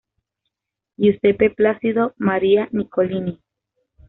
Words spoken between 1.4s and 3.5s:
Placido Maria Nicolini.